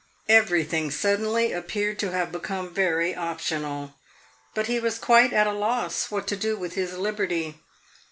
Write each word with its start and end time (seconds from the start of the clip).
Everything 0.27 0.89
suddenly 0.89 1.51
appeared 1.51 1.99
to 1.99 2.09
have 2.11 2.31
become 2.31 2.73
very 2.73 3.13
optional; 3.13 3.93
but 4.55 4.65
he 4.65 4.79
was 4.79 4.97
quite 4.97 5.31
at 5.31 5.45
a 5.45 5.53
loss 5.53 6.09
what 6.09 6.25
to 6.25 6.35
do 6.35 6.55
with 6.57 6.73
his 6.73 6.97
liberty. 6.97 7.59